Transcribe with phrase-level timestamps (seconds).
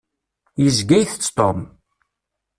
[0.63, 1.59] Yezga itett Tom.